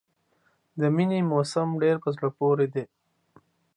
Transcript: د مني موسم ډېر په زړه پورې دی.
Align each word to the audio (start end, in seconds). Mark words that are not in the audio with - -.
د 0.79 0.81
مني 0.95 1.21
موسم 1.31 1.69
ډېر 1.81 1.95
په 2.03 2.09
زړه 2.15 2.27
پورې 2.37 2.67
دی. 2.73 2.83